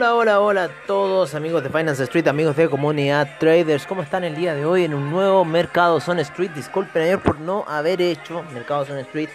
hola 0.00 0.64
a 0.64 0.68
todos 0.86 1.34
amigos 1.34 1.64
de 1.64 1.70
Finance 1.70 2.04
Street, 2.04 2.28
amigos 2.28 2.54
de 2.54 2.68
Comunidad 2.68 3.36
Traders. 3.40 3.84
¿Cómo 3.84 4.02
están 4.02 4.22
el 4.22 4.36
día 4.36 4.54
de 4.54 4.64
hoy 4.64 4.84
en 4.84 4.94
un 4.94 5.10
nuevo 5.10 5.44
Mercado 5.44 5.98
Zone 6.00 6.22
Street? 6.22 6.52
Disculpen 6.52 7.02
ayer 7.02 7.18
por 7.18 7.40
no 7.40 7.64
haber 7.66 8.00
hecho 8.00 8.44
Mercado 8.54 8.84
Zone 8.84 9.00
Street, 9.00 9.28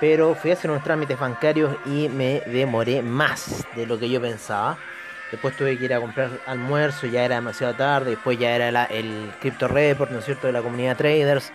pero 0.00 0.34
fui 0.34 0.50
a 0.50 0.54
hacer 0.54 0.68
unos 0.68 0.82
trámites 0.82 1.16
bancarios 1.16 1.76
y 1.86 2.08
me 2.08 2.40
demoré 2.40 3.02
más 3.02 3.64
de 3.76 3.86
lo 3.86 4.00
que 4.00 4.10
yo 4.10 4.20
pensaba. 4.20 4.78
Después 5.30 5.56
tuve 5.56 5.78
que 5.78 5.84
ir 5.84 5.94
a 5.94 6.00
comprar 6.00 6.30
almuerzo, 6.44 7.06
ya 7.06 7.24
era 7.24 7.36
demasiado 7.36 7.74
tarde, 7.74 8.10
después 8.10 8.36
ya 8.36 8.50
era 8.50 8.86
el 8.86 9.30
Crypto 9.40 9.68
Report, 9.68 10.10
¿no 10.10 10.18
es 10.18 10.24
cierto?, 10.24 10.48
de 10.48 10.52
la 10.52 10.60
comunidad 10.60 10.96
Traders. 10.96 11.52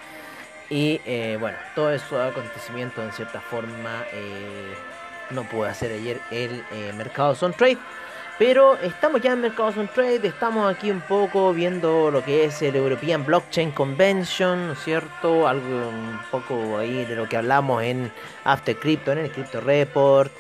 Y 0.70 1.02
eh, 1.06 1.36
bueno, 1.42 1.58
todo 1.76 1.92
eso 1.92 2.22
acontecimiento 2.22 3.04
en 3.04 3.12
cierta 3.12 3.42
forma 3.42 4.06
eh, 4.14 4.74
no 5.32 5.44
pude 5.44 5.68
hacer 5.70 5.92
ayer 5.92 6.22
el 6.32 6.64
eh, 6.72 6.94
Mercado 6.96 7.36
Zone 7.36 7.54
Trade. 7.54 7.78
Pero 8.38 8.78
estamos 8.80 9.22
ya 9.22 9.32
en 9.32 9.40
Mercados 9.40 9.78
on 9.78 9.88
Trade, 9.88 10.28
estamos 10.28 10.70
aquí 10.70 10.92
un 10.92 11.00
poco 11.00 11.54
viendo 11.54 12.12
lo 12.12 12.22
que 12.22 12.44
es 12.44 12.62
el 12.62 12.76
European 12.76 13.26
Blockchain 13.26 13.72
Convention, 13.72 14.68
¿no 14.68 14.74
es 14.74 14.80
cierto? 14.80 15.48
Algo 15.48 15.88
un 15.88 16.20
poco 16.30 16.78
ahí 16.78 17.06
de 17.06 17.16
lo 17.16 17.30
que 17.30 17.38
hablamos 17.38 17.82
en 17.84 18.12
After 18.44 18.76
Crypto, 18.76 19.14
en 19.14 19.20
el 19.20 19.32
Crypto 19.32 19.62
Report. 19.62 20.34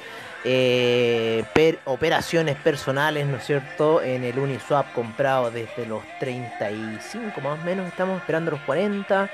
Eh, 0.43 1.43
operaciones 1.85 2.57
personales, 2.57 3.25
¿no 3.27 3.37
es 3.37 3.45
cierto? 3.45 4.01
En 4.01 4.25
el 4.25 4.37
Uniswap 4.37 4.91
comprado 4.93 5.49
desde 5.49 5.85
los 5.85 6.03
35 6.19 7.39
más 7.39 7.59
o 7.59 7.63
menos, 7.63 7.87
estamos 7.87 8.19
esperando 8.19 8.51
los 8.51 8.59
40. 8.61 9.29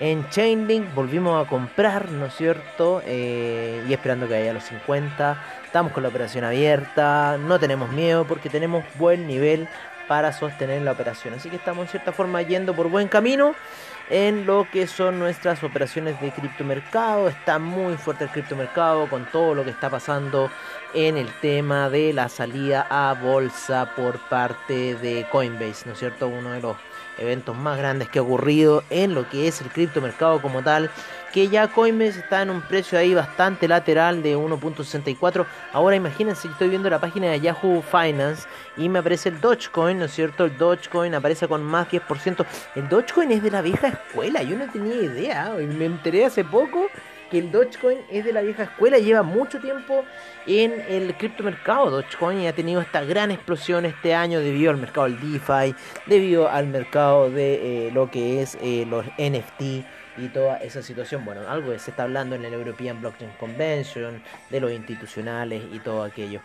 En 0.00 0.28
Chainlink 0.30 0.94
volvimos 0.94 1.44
a 1.44 1.48
comprar, 1.48 2.12
¿no 2.12 2.26
es 2.26 2.34
cierto? 2.36 3.02
Eh, 3.04 3.84
y 3.88 3.92
esperando 3.92 4.28
que 4.28 4.36
haya 4.36 4.52
los 4.52 4.62
50. 4.64 5.42
Estamos 5.64 5.92
con 5.92 6.04
la 6.04 6.08
operación 6.08 6.44
abierta, 6.44 7.36
no 7.36 7.58
tenemos 7.58 7.90
miedo 7.90 8.24
porque 8.24 8.48
tenemos 8.48 8.84
buen 8.96 9.26
nivel 9.26 9.68
para 10.06 10.32
sostener 10.32 10.82
la 10.82 10.92
operación. 10.92 11.34
Así 11.34 11.50
que 11.50 11.56
estamos 11.56 11.82
en 11.86 11.88
cierta 11.88 12.12
forma 12.12 12.42
yendo 12.42 12.74
por 12.74 12.88
buen 12.88 13.08
camino 13.08 13.56
en 14.10 14.46
lo 14.46 14.66
que 14.70 14.86
son 14.86 15.18
nuestras 15.18 15.62
operaciones 15.62 16.20
de 16.20 16.30
criptomercado. 16.30 17.28
Está 17.28 17.58
muy 17.58 17.96
fuerte 17.96 18.24
el 18.24 18.30
criptomercado 18.30 19.08
con 19.08 19.26
todo 19.26 19.54
lo 19.54 19.64
que 19.64 19.70
está 19.70 19.90
pasando 19.90 20.50
en 20.94 21.16
el 21.16 21.28
tema 21.40 21.90
de 21.90 22.12
la 22.12 22.28
salida 22.28 22.86
a 22.88 23.14
bolsa 23.14 23.94
por 23.94 24.18
parte 24.28 24.94
de 24.94 25.26
Coinbase, 25.30 25.86
¿no 25.86 25.92
es 25.92 25.98
cierto? 25.98 26.28
Uno 26.28 26.52
de 26.52 26.60
los 26.60 26.76
eventos 27.18 27.56
más 27.56 27.76
grandes 27.76 28.08
que 28.08 28.20
ha 28.20 28.22
ocurrido 28.22 28.84
en 28.90 29.14
lo 29.14 29.28
que 29.28 29.48
es 29.48 29.60
el 29.60 29.68
criptomercado 29.68 30.40
como 30.40 30.62
tal 30.62 30.90
que 31.32 31.48
ya 31.48 31.68
Coinbase 31.68 32.20
está 32.20 32.42
en 32.42 32.50
un 32.50 32.62
precio 32.62 32.98
ahí 32.98 33.14
bastante 33.14 33.68
lateral 33.68 34.22
de 34.22 34.36
1.64. 34.36 35.46
Ahora 35.72 35.96
imagínense, 35.96 36.48
estoy 36.48 36.68
viendo 36.68 36.88
la 36.88 37.00
página 37.00 37.28
de 37.30 37.40
Yahoo 37.40 37.82
Finance 37.82 38.48
y 38.76 38.88
me 38.88 39.00
aparece 39.00 39.28
el 39.28 39.40
Dogecoin, 39.40 39.98
¿no 39.98 40.06
es 40.06 40.12
cierto? 40.12 40.46
El 40.46 40.56
Dogecoin 40.56 41.14
aparece 41.14 41.46
con 41.46 41.62
más 41.62 41.88
10%. 41.88 42.46
El 42.74 42.88
Dogecoin 42.88 43.32
es 43.32 43.42
de 43.42 43.50
la 43.50 43.62
vieja 43.62 43.97
escuela, 44.06 44.42
yo 44.42 44.56
no 44.56 44.70
tenía 44.70 44.94
idea, 44.94 45.54
me 45.58 45.84
enteré 45.84 46.24
hace 46.24 46.44
poco 46.44 46.88
que 47.30 47.38
el 47.38 47.50
Dogecoin 47.50 47.98
es 48.10 48.24
de 48.24 48.32
la 48.32 48.40
vieja 48.40 48.64
escuela, 48.64 48.98
lleva 48.98 49.22
mucho 49.22 49.60
tiempo 49.60 50.04
en 50.46 50.72
el 50.88 51.14
criptomercado. 51.14 51.90
Dogecoin 51.90 52.46
ha 52.46 52.52
tenido 52.52 52.80
esta 52.80 53.04
gran 53.04 53.30
explosión 53.30 53.84
este 53.84 54.14
año 54.14 54.40
debido 54.40 54.70
al 54.70 54.78
mercado 54.78 55.08
del 55.08 55.20
DeFi, 55.20 55.74
debido 56.06 56.48
al 56.48 56.66
mercado 56.68 57.30
de 57.30 57.88
eh, 57.88 57.90
lo 57.92 58.10
que 58.10 58.42
es 58.42 58.56
eh, 58.62 58.86
los 58.88 59.04
NFT 59.18 59.84
y 60.18 60.28
toda 60.28 60.58
esa 60.58 60.82
situación. 60.82 61.24
Bueno, 61.24 61.42
algo 61.48 61.72
que 61.72 61.78
se 61.78 61.90
está 61.90 62.04
hablando 62.04 62.34
en 62.34 62.44
el 62.44 62.52
European 62.52 63.00
Blockchain 63.00 63.30
Convention, 63.38 64.22
de 64.50 64.60
los 64.60 64.72
institucionales 64.72 65.62
y 65.72 65.78
todo 65.78 66.02
aquello. 66.02 66.40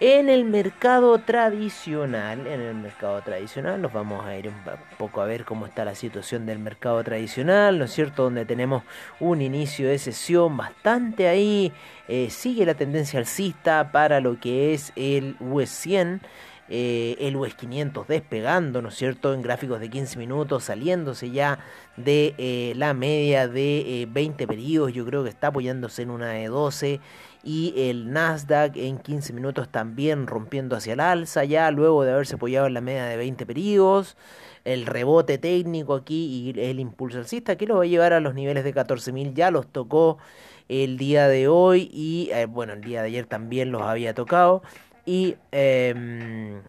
En 0.00 0.28
el 0.28 0.44
mercado 0.44 1.18
tradicional, 1.18 2.46
en 2.46 2.60
el 2.60 2.74
mercado 2.74 3.22
tradicional, 3.22 3.80
nos 3.80 3.92
vamos 3.92 4.24
a 4.26 4.36
ir 4.36 4.48
un 4.48 4.54
poco 4.98 5.20
a 5.20 5.26
ver 5.26 5.44
cómo 5.44 5.66
está 5.66 5.84
la 5.84 5.94
situación 5.94 6.46
del 6.46 6.58
mercado 6.58 7.02
tradicional, 7.04 7.78
¿no 7.78 7.84
es 7.84 7.92
cierto? 7.92 8.24
Donde 8.24 8.44
tenemos 8.44 8.82
un 9.20 9.40
inicio 9.40 9.88
de 9.88 9.98
sesión 9.98 10.56
bastante 10.56 11.28
ahí, 11.28 11.72
eh, 12.08 12.28
sigue 12.30 12.66
la 12.66 12.74
tendencia 12.74 13.18
alcista 13.18 13.90
para 13.92 14.20
lo 14.20 14.38
que 14.38 14.74
es 14.74 14.92
el 14.96 15.36
US 15.40 15.70
100 15.70 16.20
eh, 16.68 17.16
el 17.20 17.36
US 17.36 17.54
500 17.54 18.08
despegando, 18.08 18.80
¿no 18.80 18.88
es 18.88 18.94
cierto?, 18.94 19.34
en 19.34 19.42
gráficos 19.42 19.80
de 19.80 19.90
15 19.90 20.18
minutos, 20.18 20.64
saliéndose 20.64 21.30
ya 21.30 21.58
de 21.98 22.34
eh, 22.38 22.72
la 22.76 22.94
media 22.94 23.48
de 23.48 24.08
20 24.10 24.44
eh, 24.44 24.46
periodos, 24.46 24.92
yo 24.94 25.04
creo 25.04 25.22
que 25.22 25.28
está 25.28 25.48
apoyándose 25.48 26.02
en 26.02 26.10
una 26.10 26.30
de 26.30 26.46
12 26.46 27.00
y 27.42 27.74
el 27.76 28.10
Nasdaq 28.12 28.76
en 28.76 28.98
15 28.98 29.34
minutos 29.34 29.68
también 29.68 30.26
rompiendo 30.26 30.74
hacia 30.76 30.94
el 30.94 31.00
alza 31.00 31.44
ya 31.44 31.70
luego 31.70 32.02
de 32.02 32.12
haberse 32.12 32.36
apoyado 32.36 32.66
en 32.66 32.72
la 32.72 32.80
media 32.80 33.04
de 33.04 33.18
20 33.18 33.44
periodos. 33.44 34.16
El 34.64 34.86
rebote 34.86 35.36
técnico 35.36 35.94
aquí 35.94 36.54
y 36.56 36.58
el 36.58 36.80
impulso 36.80 37.18
alcista 37.18 37.56
que 37.56 37.66
lo 37.66 37.76
va 37.76 37.82
a 37.82 37.86
llevar 37.86 38.14
a 38.14 38.20
los 38.20 38.32
niveles 38.32 38.64
de 38.64 38.74
14.000 38.74 39.34
ya 39.34 39.50
los 39.50 39.66
tocó 39.66 40.16
el 40.70 40.96
día 40.96 41.28
de 41.28 41.48
hoy 41.48 41.90
y 41.92 42.30
bueno 42.48 42.72
el 42.72 42.80
día 42.80 43.02
de 43.02 43.08
ayer 43.08 43.26
también 43.26 43.70
los 43.70 43.82
había 43.82 44.14
tocado 44.14 44.62
y, 45.04 45.36
eh, 45.52 46.60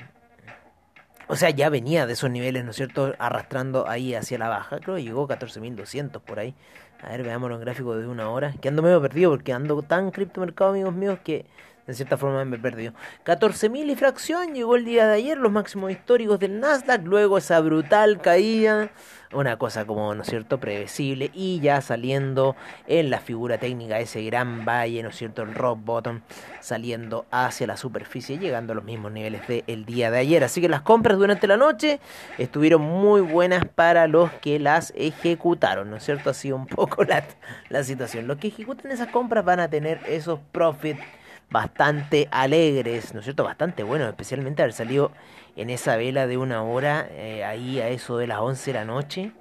o 1.28 1.36
sea, 1.36 1.50
ya 1.50 1.70
venía 1.70 2.06
de 2.06 2.14
esos 2.14 2.30
niveles, 2.30 2.64
¿no 2.64 2.72
es 2.72 2.76
cierto? 2.76 3.14
Arrastrando 3.18 3.88
ahí 3.88 4.14
hacia 4.14 4.38
la 4.38 4.50
baja. 4.50 4.80
Creo 4.80 4.96
que 4.96 5.04
llegó 5.04 5.24
a 5.24 5.28
14.200 5.28 6.22
por 6.22 6.40
ahí. 6.40 6.54
A 7.02 7.10
ver, 7.10 7.24
veámoslo 7.24 7.56
en 7.56 7.62
gráfico 7.62 7.96
de 7.98 8.08
una 8.08 8.30
hora. 8.30 8.54
Que 8.62 8.68
ando 8.68 8.82
medio 8.82 9.02
perdido 9.02 9.32
porque 9.32 9.54
ando 9.54 9.82
tan 9.82 10.12
criptomercado, 10.12 10.72
amigos 10.72 10.94
míos, 10.94 11.20
que 11.24 11.46
de 11.88 11.94
cierta 11.94 12.18
forma 12.18 12.44
me 12.46 12.58
he 12.58 12.60
perdido. 12.60 12.94
14.000 13.26 13.92
y 13.92 13.96
fracción 13.96 14.54
llegó 14.54 14.76
el 14.76 14.86
día 14.86 15.08
de 15.08 15.16
ayer, 15.16 15.38
los 15.38 15.52
máximos 15.52 15.92
históricos 15.92 16.40
del 16.40 16.60
Nasdaq. 16.60 17.04
Luego 17.06 17.38
esa 17.38 17.60
brutal 17.60 18.22
caída 18.22 18.90
una 19.36 19.58
cosa 19.58 19.86
como, 19.86 20.14
¿no 20.16 20.24
es 20.24 20.30
cierto?, 20.30 20.60
previsible 20.60 21.32
y 21.34 21.60
ya 21.60 21.82
saliendo 21.82 22.56
en 22.88 23.10
la 23.10 23.20
figura 23.20 23.58
técnica 23.58 24.00
ese 24.00 24.24
gran 24.24 24.66
valle, 24.66 25.04
¿no 25.04 25.10
es 25.10 25.16
cierto?, 25.16 25.44
el 25.44 25.54
rock 25.54 25.80
bottom 25.84 26.22
saliendo 26.60 27.26
hacia 27.32 27.68
la 27.68 27.78
superficie, 27.78 28.38
llegando 28.38 28.74
a 28.74 28.76
los 28.76 28.86
mismos 28.86 29.12
niveles 29.12 29.42
del 29.48 29.86
día 29.86 30.10
de 30.10 30.20
ayer. 30.20 30.44
Así 30.44 30.62
que 30.62 30.70
las 30.70 30.82
compras 30.82 31.18
durante 31.18 31.48
la 31.48 31.58
noche 31.58 32.00
estuvieron 32.38 32.82
muy 32.82 33.22
buenas 33.22 33.66
para 33.66 34.08
los 34.08 34.32
que 34.34 34.60
las 34.60 34.94
ejecutaron, 34.96 35.90
¿no 35.90 35.98
es 35.98 36.04
cierto? 36.04 36.30
Ha 36.30 36.34
sido 36.34 36.56
un 36.56 36.68
poco 36.68 37.04
la, 37.04 37.24
la 37.70 37.84
situación. 37.84 38.28
Los 38.28 38.38
que 38.38 38.48
ejecutan 38.48 38.92
esas 38.92 39.10
compras 39.10 39.46
van 39.46 39.60
a 39.60 39.70
tener 39.70 40.00
esos 40.08 40.40
profits 40.52 41.02
bastante 41.50 42.28
alegres, 42.32 43.14
¿no 43.14 43.20
es 43.20 43.26
cierto? 43.26 43.44
Bastante 43.44 43.84
buenos, 43.84 44.08
especialmente 44.10 44.62
haber 44.62 44.74
salido 44.74 45.12
en 45.56 45.70
esa 45.70 45.96
vela 45.96 46.28
de 46.28 46.38
una 46.38 46.64
hora, 46.64 47.08
eh, 47.12 47.44
ahí 47.44 47.80
a 47.80 47.90
eso 47.90 48.18
de 48.18 48.28
las 48.28 48.40
11 48.40 48.72
de 48.72 48.80
la 48.80 48.86
noche. 48.86 49.32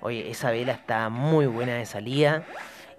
Oye, 0.00 0.30
esa 0.30 0.50
vela 0.50 0.72
está 0.72 1.08
muy 1.08 1.46
buena 1.46 1.74
de 1.74 1.86
salida. 1.86 2.44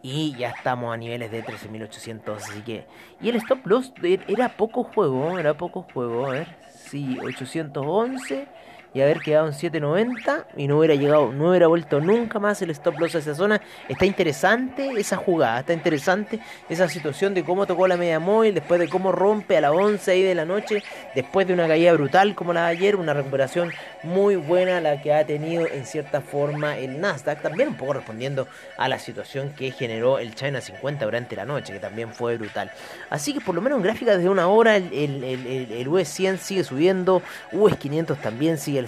Y 0.01 0.35
ya 0.35 0.49
estamos 0.49 0.93
a 0.93 0.97
niveles 0.97 1.31
de 1.31 1.43
13.800, 1.43 2.35
así 2.35 2.61
que... 2.61 2.85
Y 3.19 3.29
el 3.29 3.37
stop 3.37 3.65
loss 3.65 3.91
era 4.27 4.49
poco 4.49 4.83
juego, 4.83 5.39
era 5.39 5.55
poco 5.55 5.87
juego, 5.91 6.27
a 6.27 6.31
ver. 6.33 6.47
Sí, 6.75 7.17
811 7.19 8.47
y 8.95 9.01
haber 9.01 9.19
quedado 9.19 9.47
en 9.47 9.53
7.90 9.53 10.45
y 10.55 10.67
no 10.69 10.79
hubiera 10.79 10.95
llegado, 10.95 11.33
no 11.33 11.49
hubiera 11.49 11.67
vuelto 11.67 11.99
nunca 11.99 12.39
más 12.39 12.61
el 12.61 12.69
stop 12.69 12.97
loss 12.97 13.15
a 13.15 13.17
esa 13.19 13.35
zona. 13.35 13.61
Está 13.89 14.05
interesante 14.05 14.89
esa 14.97 15.17
jugada, 15.17 15.59
está 15.59 15.73
interesante 15.73 16.39
esa 16.69 16.87
situación 16.87 17.33
de 17.33 17.43
cómo 17.43 17.67
tocó 17.67 17.89
la 17.89 17.97
media 17.97 18.21
móvil, 18.21 18.53
después 18.53 18.79
de 18.79 18.87
cómo 18.87 19.11
rompe 19.11 19.57
a 19.57 19.61
las 19.61 19.71
11 19.71 20.09
ahí 20.09 20.23
de 20.23 20.33
la 20.33 20.45
noche, 20.45 20.81
después 21.13 21.45
de 21.45 21.53
una 21.53 21.67
caída 21.67 21.91
brutal 21.91 22.35
como 22.35 22.53
la 22.53 22.67
de 22.67 22.71
ayer, 22.71 22.95
una 22.95 23.13
recuperación 23.13 23.73
muy 24.03 24.37
buena 24.37 24.79
la 24.79 25.01
que 25.01 25.13
ha 25.13 25.25
tenido 25.25 25.67
en 25.67 25.85
cierta 25.85 26.21
forma 26.21 26.77
el 26.77 27.01
Nasdaq, 27.01 27.41
también 27.41 27.69
un 27.69 27.75
poco 27.75 27.91
respondiendo 27.91 28.47
a 28.77 28.87
la 28.87 28.97
situación 28.97 29.49
que 29.57 29.71
generó 29.71 30.19
el 30.19 30.35
China 30.35 30.61
50 30.61 31.03
durante 31.03 31.35
la 31.35 31.43
noche, 31.43 31.73
que 31.73 31.79
también 31.79 32.13
fue 32.13 32.37
brutal. 32.37 32.71
Así 33.09 33.33
que 33.33 33.41
por 33.41 33.55
lo 33.55 33.59
menos 33.59 33.75
en 33.75 33.83
gráficas 33.83 34.19
de 34.19 34.29
una 34.29 34.47
hora 34.47 34.77
el, 34.77 34.93
el, 34.93 35.69
el 35.69 35.87
US 35.89 36.07
100 36.07 36.37
sigue 36.37 36.63
subiendo, 36.63 37.21
US 37.51 37.75
500 37.75 38.17
también 38.19 38.57
sigue 38.57 38.84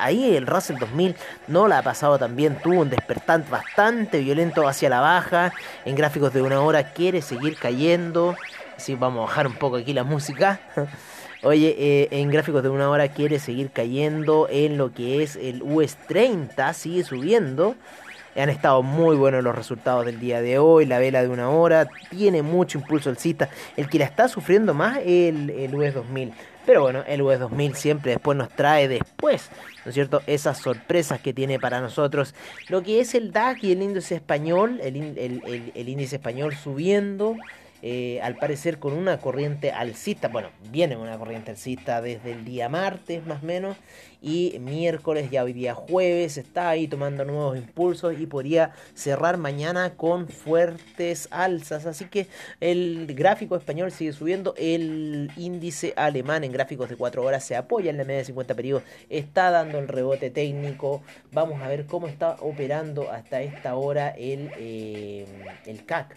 Ahí 0.00 0.36
el 0.36 0.46
Russell 0.46 0.78
2000 0.78 1.16
no 1.48 1.68
la 1.68 1.78
ha 1.78 1.82
pasado 1.82 2.18
tan 2.18 2.36
bien, 2.36 2.58
tuvo 2.62 2.80
un 2.80 2.90
despertar 2.90 3.48
bastante 3.48 4.20
violento 4.20 4.66
hacia 4.66 4.88
la 4.88 5.00
baja. 5.00 5.52
En 5.84 5.94
gráficos 5.94 6.32
de 6.32 6.42
una 6.42 6.60
hora 6.60 6.92
quiere 6.92 7.22
seguir 7.22 7.56
cayendo. 7.58 8.36
Así 8.76 8.94
vamos 8.94 9.18
a 9.18 9.26
bajar 9.26 9.46
un 9.46 9.54
poco 9.54 9.76
aquí 9.76 9.92
la 9.92 10.04
música. 10.04 10.60
Oye, 11.42 11.74
eh, 11.78 12.08
en 12.10 12.30
gráficos 12.30 12.62
de 12.62 12.68
una 12.68 12.90
hora 12.90 13.08
quiere 13.08 13.38
seguir 13.38 13.70
cayendo 13.70 14.46
en 14.50 14.76
lo 14.76 14.92
que 14.92 15.22
es 15.22 15.36
el 15.36 15.62
US 15.62 15.96
30, 16.06 16.72
sigue 16.74 17.02
subiendo. 17.02 17.76
Han 18.36 18.48
estado 18.48 18.82
muy 18.82 19.16
buenos 19.16 19.42
los 19.42 19.54
resultados 19.54 20.06
del 20.06 20.20
día 20.20 20.40
de 20.40 20.58
hoy. 20.58 20.86
La 20.86 20.98
vela 20.98 21.22
de 21.22 21.28
una 21.28 21.50
hora 21.50 21.88
tiene 22.10 22.42
mucho 22.42 22.78
impulso 22.78 23.10
alcista. 23.10 23.48
El 23.76 23.88
que 23.88 23.98
la 23.98 24.04
está 24.04 24.28
sufriendo 24.28 24.72
más 24.74 24.98
es 24.98 25.34
el, 25.34 25.50
el 25.50 25.74
US 25.74 25.94
2000. 25.94 26.32
Pero 26.66 26.82
bueno, 26.82 27.02
el 27.06 27.22
US 27.22 27.40
2000 27.40 27.74
siempre 27.74 28.12
después 28.12 28.36
nos 28.36 28.48
trae 28.50 28.86
después, 28.86 29.50
¿no 29.84 29.88
es 29.88 29.94
cierto? 29.94 30.22
Esas 30.26 30.58
sorpresas 30.58 31.20
que 31.20 31.32
tiene 31.32 31.58
para 31.58 31.80
nosotros. 31.80 32.34
Lo 32.68 32.82
que 32.82 33.00
es 33.00 33.14
el 33.14 33.32
DAC 33.32 33.64
y 33.64 33.72
el 33.72 33.82
índice 33.82 34.14
español, 34.14 34.78
el, 34.82 34.96
índice 35.88 36.16
español 36.16 36.54
subiendo. 36.54 37.36
Eh, 37.82 38.20
al 38.22 38.36
parecer 38.36 38.78
con 38.78 38.92
una 38.92 39.18
corriente 39.18 39.72
alcista, 39.72 40.28
bueno, 40.28 40.50
viene 40.70 40.96
una 40.96 41.18
corriente 41.18 41.50
alcista 41.50 42.02
desde 42.02 42.32
el 42.32 42.44
día 42.44 42.68
martes 42.68 43.26
más 43.26 43.42
o 43.42 43.46
menos, 43.46 43.76
y 44.22 44.58
miércoles, 44.60 45.30
ya 45.30 45.44
hoy 45.44 45.54
día 45.54 45.74
jueves, 45.74 46.36
está 46.36 46.68
ahí 46.68 46.86
tomando 46.86 47.24
nuevos 47.24 47.56
impulsos 47.56 48.20
y 48.20 48.26
podría 48.26 48.72
cerrar 48.94 49.38
mañana 49.38 49.94
con 49.96 50.28
fuertes 50.28 51.28
alzas, 51.30 51.86
así 51.86 52.04
que 52.04 52.26
el 52.60 53.14
gráfico 53.14 53.56
español 53.56 53.92
sigue 53.92 54.12
subiendo, 54.12 54.54
el 54.58 55.30
índice 55.36 55.94
alemán 55.96 56.44
en 56.44 56.52
gráficos 56.52 56.90
de 56.90 56.96
4 56.96 57.22
horas 57.22 57.44
se 57.44 57.56
apoya 57.56 57.90
en 57.90 57.96
la 57.96 58.04
media 58.04 58.18
de 58.18 58.26
50 58.26 58.54
periodos, 58.54 58.82
está 59.08 59.50
dando 59.50 59.78
el 59.78 59.88
rebote 59.88 60.30
técnico, 60.30 61.02
vamos 61.32 61.62
a 61.62 61.68
ver 61.68 61.86
cómo 61.86 62.06
está 62.06 62.36
operando 62.40 63.10
hasta 63.10 63.40
esta 63.40 63.74
hora 63.74 64.10
el, 64.10 64.50
eh, 64.58 65.26
el 65.64 65.84
CAC 65.86 66.14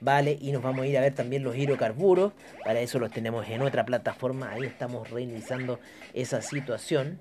¿vale? 0.00 0.38
Y 0.40 0.52
nos 0.52 0.62
vamos 0.62 0.84
a 0.84 0.86
ir 0.86 0.98
a 0.98 1.00
ver 1.00 1.14
también 1.14 1.42
los 1.42 1.56
hidrocarburos. 1.56 2.32
Para 2.64 2.80
eso 2.80 2.98
los 2.98 3.10
tenemos 3.10 3.48
en 3.48 3.62
otra 3.62 3.84
plataforma. 3.84 4.50
Ahí 4.52 4.64
estamos 4.64 5.10
reiniciando 5.10 5.80
esa 6.14 6.42
situación. 6.42 7.18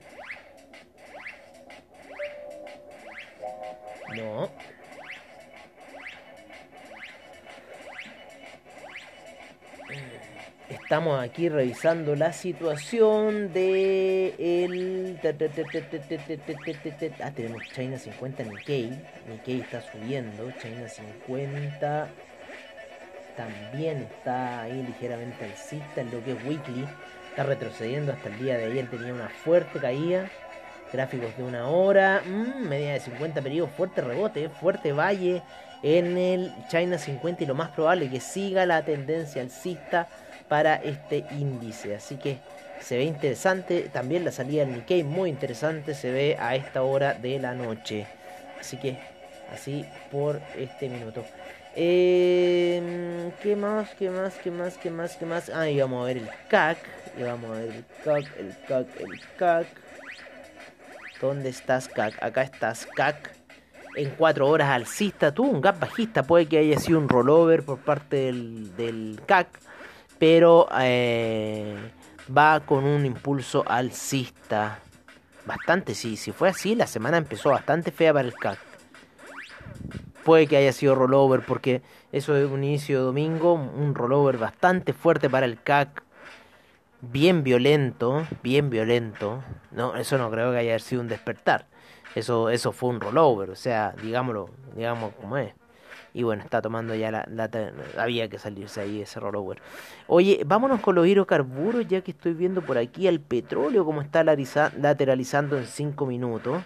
No. 4.16 4.50
Estamos 10.70 11.22
aquí 11.22 11.50
revisando 11.50 12.16
la 12.16 12.32
situación 12.32 13.52
de 13.52 14.34
el 14.38 15.20
ah, 17.22 17.32
tenemos 17.32 17.62
China 17.74 17.98
50 17.98 18.44
Nikkei. 18.44 18.92
Nikkei 19.30 19.62
está 19.62 19.82
subiendo, 19.82 20.50
China 20.62 20.88
50 20.88 22.10
también 23.38 24.00
está 24.12 24.64
ahí 24.64 24.84
ligeramente 24.84 25.46
alcista 25.46 26.02
en 26.02 26.12
lo 26.12 26.24
que 26.24 26.32
es 26.32 26.44
weekly. 26.44 26.86
Está 27.30 27.44
retrocediendo 27.44 28.12
hasta 28.12 28.30
el 28.30 28.40
día 28.40 28.58
de 28.58 28.66
ayer, 28.66 28.90
tenía 28.90 29.14
una 29.14 29.30
fuerte 29.30 29.80
caída. 29.80 30.30
Gráficos 30.92 31.38
de 31.38 31.44
una 31.44 31.68
hora, 31.68 32.22
mm, 32.26 32.68
media 32.68 32.94
de 32.94 33.00
50 33.00 33.42
periodos, 33.42 33.72
fuerte 33.72 34.02
rebote, 34.02 34.50
fuerte 34.50 34.94
valle 34.94 35.44
en 35.84 36.18
el 36.18 36.54
China 36.70 36.98
50 36.98 37.44
y 37.44 37.46
lo 37.46 37.56
más 37.56 37.70
probable 37.70 38.10
que 38.10 38.20
siga 38.20 38.66
la 38.66 38.84
tendencia 38.84 39.42
alcista 39.42 40.08
para 40.48 40.76
este 40.76 41.26
índice. 41.32 41.96
Así 41.96 42.16
que 42.16 42.40
se 42.80 42.98
ve 42.98 43.04
interesante. 43.04 43.90
También 43.94 44.26
la 44.26 44.32
salida 44.32 44.66
del 44.66 44.76
Nikkei 44.76 45.04
muy 45.04 45.30
interesante 45.30 45.94
se 45.94 46.12
ve 46.12 46.38
a 46.40 46.56
esta 46.56 46.84
hora 46.84 47.14
de 47.14 47.38
la 47.38 47.54
noche. 47.54 48.08
Así 48.60 48.78
que 48.78 48.98
así 49.54 49.86
por 50.10 50.42
este 50.58 50.90
minuto. 50.90 51.24
Eh, 51.80 53.32
¿Qué 53.44 53.56
más? 53.56 53.94
¿Qué 53.94 54.10
más? 54.10 54.34
¿Qué 54.40 54.50
más? 54.50 54.78
¿Qué 54.80 54.90
más? 54.90 55.16
¿Qué 55.16 55.26
más? 55.28 55.50
Ah, 55.50 55.70
y 55.70 55.80
a 55.80 55.86
ver 55.86 56.18
el 56.18 56.30
CAC. 56.50 56.80
Y 57.20 57.22
a 57.22 57.36
ver 57.36 57.70
el 57.70 57.86
CAC, 58.04 58.38
el 58.40 58.56
CAC, 58.68 58.88
el 59.00 59.22
CAC. 59.38 59.68
¿Dónde 61.22 61.50
estás, 61.50 61.88
CAC? 61.88 62.16
Acá 62.24 62.42
estás, 62.42 62.88
CAC. 62.96 63.32
En 63.96 64.10
4 64.10 64.48
horas 64.48 64.70
alcista. 64.70 65.32
Tuvo 65.32 65.52
un 65.52 65.62
gap 65.62 65.80
bajista. 65.80 66.24
Puede 66.24 66.48
que 66.48 66.58
haya 66.58 66.80
sido 66.80 66.98
un 66.98 67.08
rollover 67.08 67.64
por 67.64 67.78
parte 67.78 68.16
del, 68.16 68.76
del 68.76 69.22
CAC. 69.28 69.48
Pero 70.18 70.68
eh, 70.80 71.76
va 72.36 72.60
con 72.62 72.86
un 72.86 73.06
impulso 73.06 73.64
alcista. 73.68 74.80
Bastante, 75.46 75.94
sí. 75.94 76.18
Si 76.18 76.32
fue 76.32 76.50
así, 76.50 76.74
la 76.74 76.88
semana 76.88 77.18
empezó 77.18 77.52
bastante 77.52 77.92
fea 77.92 78.14
para 78.14 78.28
el 78.28 78.34
CAC 78.34 78.58
puede 80.28 80.46
que 80.46 80.58
haya 80.58 80.74
sido 80.74 80.94
rollover, 80.94 81.46
porque 81.46 81.82
eso 82.12 82.36
es 82.36 82.52
un 82.52 82.62
inicio 82.62 83.00
de 83.00 83.06
domingo, 83.06 83.54
un 83.54 83.96
rollover 83.96 84.38
bastante 84.38 84.92
fuerte 84.92 85.30
para 85.30 85.46
el 85.46 85.62
CAC, 85.62 86.04
bien 87.00 87.46
violento, 87.46 88.28
bien 88.44 88.70
violento. 88.70 89.42
No, 89.72 89.96
eso 89.96 90.18
no 90.18 90.30
creo 90.30 90.52
que 90.52 90.58
haya 90.58 90.78
sido 90.80 91.00
un 91.00 91.08
despertar. 91.08 91.68
Eso, 92.14 92.50
eso 92.50 92.74
fue 92.74 92.90
un 92.90 93.00
rollover, 93.00 93.52
o 93.52 93.56
sea, 93.56 93.96
digámoslo, 94.04 94.50
digamos 94.76 95.14
como 95.14 95.38
es. 95.38 95.54
Y 96.14 96.24
bueno, 96.24 96.44
está 96.44 96.62
tomando 96.62 96.94
ya 96.94 97.10
la, 97.10 97.50
había 97.98 98.28
que 98.28 98.38
salirse 98.38 98.82
ahí 98.82 99.04
ese 99.04 99.22
rollover. 99.22 99.62
Oye, 100.08 100.42
vámonos 100.46 100.82
con 100.82 100.96
los 100.96 101.08
hidrocarburos, 101.08 101.88
ya 101.88 102.02
que 102.02 102.12
estoy 102.12 102.34
viendo 102.34 102.62
por 102.62 102.78
aquí 102.78 103.08
el 103.08 103.22
petróleo 103.22 103.86
como 103.86 104.02
está 104.02 104.26
lateralizando 104.26 105.58
en 105.58 105.66
5 105.66 106.06
minutos. 106.06 106.62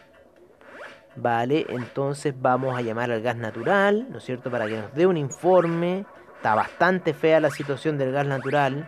Vale, 1.15 1.65
entonces 1.69 2.33
vamos 2.37 2.77
a 2.77 2.81
llamar 2.81 3.11
al 3.11 3.21
gas 3.21 3.35
natural, 3.35 4.07
¿no 4.09 4.19
es 4.19 4.23
cierto? 4.23 4.49
Para 4.49 4.67
que 4.67 4.77
nos 4.77 4.93
dé 4.93 5.05
un 5.05 5.17
informe. 5.17 6.05
Está 6.37 6.55
bastante 6.55 7.13
fea 7.13 7.39
la 7.39 7.51
situación 7.51 7.97
del 7.97 8.11
gas 8.11 8.25
natural. 8.25 8.87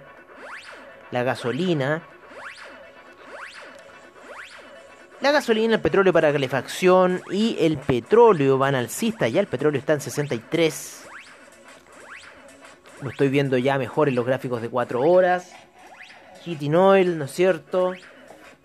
La 1.12 1.24
gasolina. 1.24 2.02
La 5.20 5.32
gasolina, 5.32 5.76
el 5.76 5.82
petróleo 5.82 6.12
para 6.12 6.32
calefacción 6.32 7.22
y 7.30 7.58
el 7.60 7.78
petróleo 7.78 8.58
van 8.58 8.76
alcista. 8.76 9.28
Ya 9.28 9.40
el 9.40 9.48
petróleo 9.48 9.80
está 9.80 9.94
en 9.94 10.02
63. 10.02 11.06
Lo 13.02 13.10
estoy 13.10 13.30
viendo 13.30 13.58
ya 13.58 13.78
mejor 13.78 14.08
en 14.08 14.16
los 14.16 14.26
gráficos 14.26 14.62
de 14.62 14.70
4 14.70 15.02
horas. 15.02 15.54
Heating 16.44 16.76
oil, 16.76 17.18
¿no 17.18 17.26
es 17.26 17.32
cierto? 17.32 17.94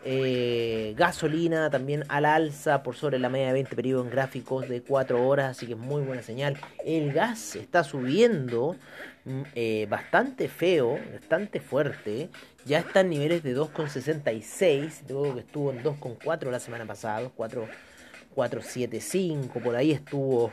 Eh, 0.05 0.95
gasolina 0.97 1.71
también 1.71 2.05
al 2.09 2.25
alza 2.25 2.85
por 2.85 2.95
sobre 2.95 3.19
la 3.19 3.29
media 3.29 3.49
de 3.49 3.55
20 3.55 3.75
periodos 3.75 4.07
en 4.07 4.13
gráficos 4.13 4.69
de 4.69 4.81
4 4.81 5.27
horas, 5.27 5.57
así 5.57 5.67
que 5.67 5.73
es 5.73 5.79
muy 5.79 6.03
buena 6.03 6.23
señal. 6.23 6.57
El 6.85 7.13
gas 7.13 7.57
está 7.57 7.83
subiendo 7.83 8.77
mm, 9.25 9.43
eh, 9.57 9.89
bastante 9.91 10.47
feo, 10.49 11.01
bastante 11.13 11.59
fuerte. 11.61 12.29
Ya 12.65 12.79
está 12.79 13.01
en 13.01 13.11
niveles 13.11 13.43
de 13.43 13.57
2,66, 13.57 15.03
luego 15.09 15.35
que 15.35 15.41
estuvo 15.41 15.73
en 15.73 15.83
2,4 15.83 16.49
la 16.51 16.61
semana 16.61 16.87
pasada, 16.87 17.29
4,75, 17.37 19.61
por 19.63 19.75
ahí 19.75 19.91
estuvo 19.91 20.53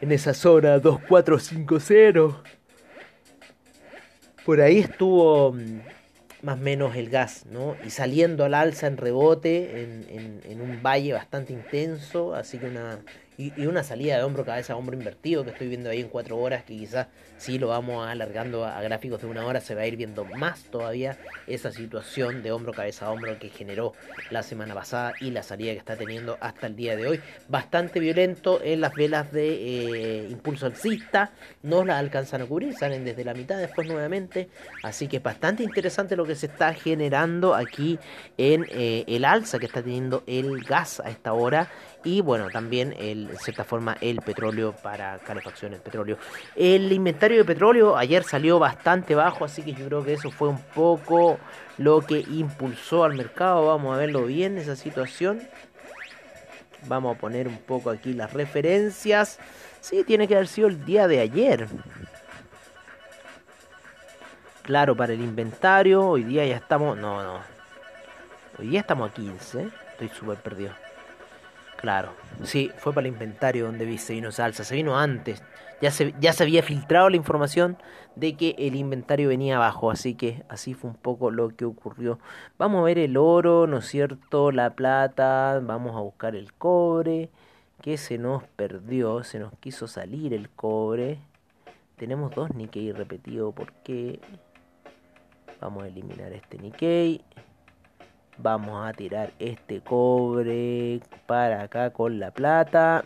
en 0.00 0.10
esa 0.12 0.34
zona 0.34 0.80
2,450. 0.80 2.42
Por 4.44 4.60
ahí 4.60 4.80
estuvo 4.80 5.52
mm, 5.52 5.99
más 6.42 6.58
o 6.58 6.62
menos 6.62 6.96
el 6.96 7.10
gas, 7.10 7.46
¿no? 7.46 7.76
Y 7.84 7.90
saliendo 7.90 8.44
al 8.44 8.54
alza 8.54 8.86
en 8.86 8.96
rebote, 8.96 9.82
en, 9.82 10.06
en, 10.08 10.40
en 10.44 10.60
un 10.60 10.82
valle 10.82 11.12
bastante 11.12 11.52
intenso, 11.52 12.34
así 12.34 12.58
que 12.58 12.66
una 12.66 13.04
y, 13.40 13.66
una 13.66 13.82
salida 13.82 14.18
de 14.18 14.22
hombro 14.22 14.44
cabeza 14.44 14.76
hombro 14.76 14.94
invertido 14.94 15.44
que 15.44 15.50
estoy 15.50 15.68
viendo 15.68 15.88
ahí 15.88 16.00
en 16.00 16.08
cuatro 16.08 16.36
horas, 16.36 16.64
que 16.64 16.76
quizás 16.76 17.06
si 17.38 17.58
lo 17.58 17.68
vamos 17.68 18.06
alargando 18.06 18.66
a, 18.66 18.82
gráficos 18.82 19.22
de 19.22 19.28
una 19.28 19.46
hora 19.46 19.60
se 19.62 19.74
va 19.74 19.82
a 19.82 19.86
ir 19.86 19.96
viendo 19.96 20.26
más 20.26 20.64
todavía 20.64 21.16
esa 21.46 21.72
situación 21.72 22.42
de 22.42 22.52
hombro 22.52 22.74
cabeza 22.74 23.10
hombro 23.10 23.38
que 23.38 23.48
generó 23.48 23.94
la 24.30 24.42
semana 24.42 24.74
pasada 24.74 25.14
y 25.20 25.30
la 25.30 25.42
salida 25.42 25.72
que 25.72 25.78
está 25.78 25.96
teniendo 25.96 26.36
hasta 26.40 26.66
el 26.66 26.76
día 26.76 26.96
de 26.96 27.06
hoy. 27.06 27.20
Bastante 27.48 27.98
violento 27.98 28.60
en 28.62 28.82
las 28.82 28.94
velas 28.94 29.32
de 29.32 29.48
eh, 29.48 30.28
impulso 30.28 30.66
alcista, 30.66 31.32
no 31.62 31.84
las 31.84 31.98
alcanzan 31.98 32.42
a 32.42 32.46
cubrir, 32.46 32.74
salen 32.74 33.04
desde 33.04 33.24
la 33.24 33.32
mitad 33.32 33.56
después 33.56 33.88
nuevamente, 33.88 34.50
así 34.82 35.08
que 35.08 35.16
es 35.16 35.22
bastante 35.22 35.62
interesante 35.62 36.14
lo 36.14 36.26
que 36.26 36.34
se 36.34 36.46
está 36.46 36.74
generando 36.74 37.54
aquí 37.54 37.98
en 38.36 38.66
eh, 38.70 39.04
el 39.06 39.24
alza 39.24 39.58
que 39.58 39.66
está 39.66 39.82
teniendo 39.82 40.24
el 40.26 40.62
gas 40.62 41.00
a 41.00 41.08
esta 41.10 41.32
hora 41.32 41.70
y 42.02 42.22
bueno, 42.22 42.48
también 42.50 42.94
el, 42.98 43.30
en 43.30 43.36
cierta 43.38 43.64
forma 43.64 43.96
el 44.00 44.20
petróleo 44.22 44.72
para 44.72 45.18
calefacción, 45.18 45.74
el 45.74 45.80
petróleo. 45.80 46.16
El 46.56 46.90
inventario 46.92 47.38
de 47.38 47.44
petróleo 47.44 47.96
ayer 47.96 48.24
salió 48.24 48.58
bastante 48.58 49.14
bajo, 49.14 49.44
así 49.44 49.62
que 49.62 49.74
yo 49.74 49.86
creo 49.86 50.02
que 50.02 50.14
eso 50.14 50.30
fue 50.30 50.48
un 50.48 50.60
poco 50.74 51.38
lo 51.76 52.00
que 52.00 52.20
impulsó 52.20 53.04
al 53.04 53.14
mercado. 53.14 53.66
Vamos 53.66 53.94
a 53.94 53.98
verlo 53.98 54.24
bien, 54.24 54.56
esa 54.56 54.76
situación. 54.76 55.42
Vamos 56.86 57.16
a 57.16 57.20
poner 57.20 57.46
un 57.46 57.58
poco 57.58 57.90
aquí 57.90 58.14
las 58.14 58.32
referencias. 58.32 59.38
Sí, 59.82 60.02
tiene 60.04 60.26
que 60.26 60.34
haber 60.34 60.48
sido 60.48 60.68
el 60.68 60.84
día 60.86 61.06
de 61.06 61.20
ayer. 61.20 61.68
Claro, 64.62 64.96
para 64.96 65.12
el 65.12 65.20
inventario, 65.20 66.06
hoy 66.06 66.24
día 66.24 66.46
ya 66.46 66.56
estamos... 66.56 66.96
No, 66.96 67.22
no. 67.22 67.40
Hoy 68.58 68.68
día 68.68 68.80
estamos 68.80 69.10
a 69.10 69.14
15. 69.14 69.68
Estoy 69.92 70.08
súper 70.08 70.38
perdido. 70.38 70.72
Claro, 71.80 72.12
sí, 72.42 72.70
fue 72.76 72.92
para 72.92 73.06
el 73.06 73.14
inventario 73.14 73.64
donde 73.64 73.96
se 73.96 74.12
vino 74.12 74.30
salsa, 74.30 74.64
se 74.64 74.74
vino 74.74 74.98
antes. 74.98 75.42
Ya 75.80 75.90
se, 75.90 76.14
ya 76.20 76.34
se 76.34 76.42
había 76.42 76.62
filtrado 76.62 77.08
la 77.08 77.16
información 77.16 77.78
de 78.16 78.36
que 78.36 78.54
el 78.58 78.74
inventario 78.76 79.30
venía 79.30 79.56
abajo, 79.56 79.90
así 79.90 80.14
que 80.14 80.44
así 80.50 80.74
fue 80.74 80.90
un 80.90 80.96
poco 80.96 81.30
lo 81.30 81.56
que 81.56 81.64
ocurrió. 81.64 82.18
Vamos 82.58 82.80
a 82.80 82.84
ver 82.84 82.98
el 82.98 83.16
oro, 83.16 83.66
¿no 83.66 83.78
es 83.78 83.86
cierto? 83.86 84.52
La 84.52 84.74
plata, 84.74 85.58
vamos 85.62 85.96
a 85.96 86.00
buscar 86.00 86.36
el 86.36 86.52
cobre, 86.52 87.30
que 87.80 87.96
se 87.96 88.18
nos 88.18 88.42
perdió, 88.42 89.24
se 89.24 89.38
nos 89.38 89.54
quiso 89.58 89.88
salir 89.88 90.34
el 90.34 90.50
cobre. 90.50 91.18
Tenemos 91.96 92.34
dos 92.34 92.54
Nikkei 92.54 92.92
repetidos, 92.92 93.54
¿por 93.54 93.72
qué? 93.84 94.20
Vamos 95.62 95.84
a 95.84 95.88
eliminar 95.88 96.30
este 96.34 96.58
Nikkei. 96.58 97.24
Vamos 98.38 98.88
a 98.88 98.92
tirar 98.92 99.32
este 99.38 99.80
cobre 99.80 101.00
para 101.26 101.62
acá 101.62 101.90
con 101.90 102.18
la 102.18 102.30
plata. 102.30 103.04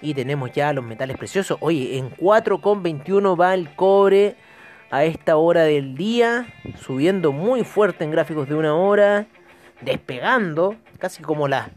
Y 0.00 0.14
tenemos 0.14 0.52
ya 0.52 0.72
los 0.72 0.84
metales 0.84 1.16
preciosos. 1.16 1.58
Oye, 1.60 1.98
en 1.98 2.10
4,21 2.10 3.40
va 3.40 3.54
el 3.54 3.74
cobre 3.74 4.36
a 4.90 5.04
esta 5.04 5.36
hora 5.36 5.62
del 5.64 5.96
día, 5.96 6.46
subiendo 6.78 7.32
muy 7.32 7.64
fuerte 7.64 8.04
en 8.04 8.12
gráficos 8.12 8.48
de 8.48 8.54
una 8.54 8.74
hora, 8.76 9.26
despegando, 9.80 10.76
casi 10.98 11.22
como 11.22 11.48
las, 11.48 11.70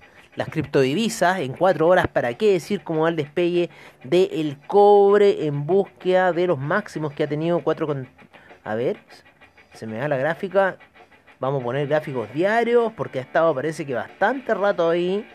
criptodivisas, 0.52 1.40
en 1.40 1.54
4 1.54 1.88
horas, 1.88 2.08
para 2.08 2.36
qué 2.36 2.54
decir 2.54 2.84
cómo 2.84 3.02
va 3.02 3.10
el 3.10 3.16
despegue 3.16 3.72
del 4.04 4.60
cobre 4.68 5.48
en 5.48 5.66
búsqueda 5.66 6.32
de 6.32 6.46
los 6.46 6.60
máximos 6.60 7.14
que 7.14 7.24
ha 7.24 7.28
tenido 7.28 7.62
4 7.62 7.88
con... 7.88 8.08
A 8.64 8.76
ver, 8.76 8.98
se 9.74 9.88
me 9.88 9.98
da 9.98 10.08
la 10.08 10.18
gráfica, 10.18 10.78
vamos 11.40 11.62
a 11.62 11.66
poner 11.66 11.88
gráficos 11.88 12.32
diarios, 12.34 12.92
porque 12.94 13.20
ha 13.20 13.22
estado 13.22 13.54
parece 13.54 13.86
que 13.86 13.94
bastante 13.94 14.54
rato 14.54 14.90
ahí. 14.90 15.28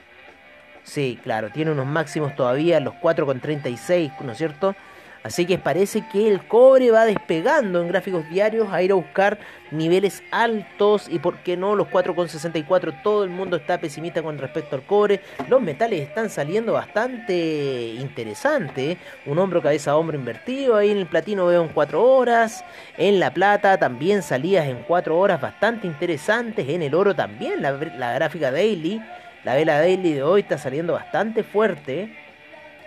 Sí, 0.85 1.19
claro, 1.23 1.51
tiene 1.51 1.71
unos 1.71 1.87
máximos 1.87 2.35
todavía, 2.35 2.81
los 2.81 2.95
4,36, 2.95 4.21
¿no 4.21 4.33
es 4.33 4.39
cierto? 4.39 4.75
Así 5.23 5.47
que 5.47 5.57
parece 5.57 6.05
que 6.11 6.29
el 6.29 6.47
cobre 6.47 6.91
va 6.91 7.05
despegando 7.05 7.81
en 7.81 7.89
gráficos 7.89 8.29
diarios 8.29 8.69
a 8.73 8.83
ir 8.83 8.91
a 8.91 8.97
buscar 8.97 9.39
niveles 9.71 10.23
altos 10.31 11.09
y 11.09 11.21
por 11.21 11.39
qué 11.39 11.57
no 11.57 11.77
los 11.77 11.89
4,64. 11.89 13.03
Todo 13.03 13.23
el 13.23 13.31
mundo 13.31 13.57
está 13.57 13.79
pesimista 13.79 14.23
con 14.23 14.37
respecto 14.39 14.75
al 14.75 14.83
cobre. 14.83 15.21
Los 15.49 15.63
metales 15.63 16.01
están 16.01 16.29
saliendo 16.29 16.73
bastante 16.73 17.95
interesante. 17.99 18.99
Un 19.27 19.39
hombro 19.39 19.63
cabeza 19.63 19.97
hombro 19.97 20.19
invertido. 20.19 20.77
Ahí 20.77 20.91
en 20.91 20.99
el 20.99 21.07
platino 21.07 21.47
veo 21.47 21.63
en 21.63 21.69
4 21.69 22.03
horas. 22.03 22.65
En 22.99 23.21
la 23.21 23.33
plata 23.33 23.79
también 23.79 24.23
salidas 24.23 24.67
en 24.67 24.83
4 24.83 25.17
horas 25.17 25.41
bastante 25.41 25.87
interesantes. 25.87 26.69
En 26.69 26.83
el 26.83 26.95
oro 26.95 27.15
también 27.15 27.63
la, 27.63 27.73
la 27.73 28.13
gráfica 28.15 28.51
daily. 28.51 29.01
La 29.45 29.55
vela 29.55 29.79
daily 29.79 30.15
de 30.15 30.23
hoy 30.23 30.41
está 30.41 30.59
saliendo 30.59 30.93
bastante 30.93 31.43
fuerte. 31.45 32.22